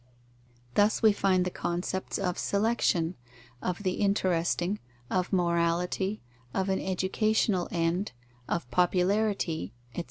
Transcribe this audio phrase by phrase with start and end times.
[0.73, 3.13] Thus we find the concepts of selection,
[3.61, 4.79] of the interesting,
[5.11, 6.23] of morality,
[6.55, 8.11] of an educational end,
[8.49, 9.99] of popularity, etc.